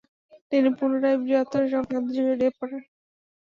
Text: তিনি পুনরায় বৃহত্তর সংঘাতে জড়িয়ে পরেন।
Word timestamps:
তিনি 0.51 0.69
পুনরায় 0.77 1.17
বৃহত্তর 1.21 1.63
সংঘাতে 1.73 2.11
জড়িয়ে 2.17 2.51
পরেন। 2.57 2.81